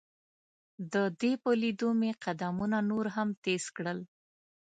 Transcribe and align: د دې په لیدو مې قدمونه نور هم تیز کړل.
د 0.93 0.95
دې 1.19 1.31
په 1.43 1.51
لیدو 1.61 1.89
مې 1.99 2.11
قدمونه 2.23 2.77
نور 2.89 3.05
هم 3.15 3.29
تیز 3.43 3.63
کړل. 3.77 3.99